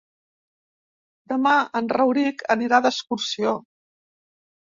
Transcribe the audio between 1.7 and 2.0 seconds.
en